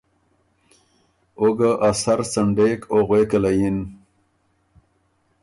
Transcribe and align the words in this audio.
او 1.39 1.47
ګه 1.57 1.71
ا 1.87 1.89
سر 2.01 2.19
څنډېک 2.31 2.81
او 2.91 2.99
غوېکه 3.07 3.37
له 3.43 3.51
یِن 3.59 3.77